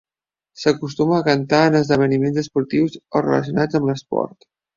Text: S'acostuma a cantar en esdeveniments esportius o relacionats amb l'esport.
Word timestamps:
S'acostuma 0.61 1.13
a 1.17 1.25
cantar 1.27 1.59
en 1.65 1.77
esdeveniments 1.81 2.41
esportius 2.45 2.97
o 2.97 3.23
relacionats 3.27 3.81
amb 3.83 3.93
l'esport. 3.93 4.51